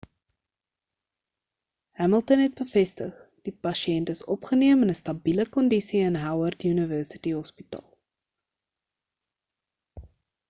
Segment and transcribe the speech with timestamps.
[1.99, 3.11] hamilton het bevestig
[3.49, 10.09] die pasiënt is opgeneem in 'n stabile kondise in howard university hospital